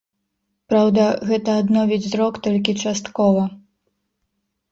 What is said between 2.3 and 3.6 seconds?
толькі часткова.